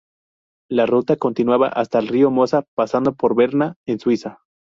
[0.67, 4.39] La ruta continuaba hasta el río Mosa pasando por Berna en Suiza.